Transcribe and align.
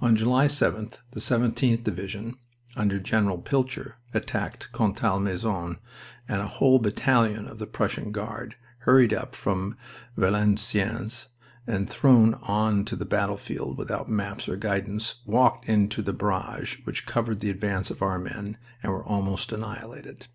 On 0.00 0.14
July 0.14 0.46
7th 0.46 1.00
the 1.10 1.18
17th 1.18 1.82
Division, 1.82 2.36
under 2.76 3.00
General 3.00 3.38
Pilcher, 3.38 3.96
attacked 4.12 4.70
Contalmaison, 4.70 5.78
and 6.28 6.40
a 6.40 6.46
whole 6.46 6.78
battalion 6.78 7.48
of 7.48 7.58
the 7.58 7.66
Prussian 7.66 8.12
Guard 8.12 8.54
hurried 8.82 9.12
up 9.12 9.34
from 9.34 9.76
Valenciennes 10.16 11.26
and, 11.66 11.90
thrown 11.90 12.34
on 12.34 12.84
to 12.84 12.94
the 12.94 13.04
battlefield 13.04 13.76
without 13.76 14.08
maps 14.08 14.48
or 14.48 14.54
guidance, 14.56 15.16
walked 15.26 15.68
into 15.68 16.02
the 16.02 16.12
barrage 16.12 16.78
which 16.84 17.04
covered 17.04 17.40
the 17.40 17.50
advance 17.50 17.90
of 17.90 18.00
our 18.00 18.20
men 18.20 18.56
and 18.80 18.92
were 18.92 19.04
almost 19.04 19.50
annihilated. 19.50 20.28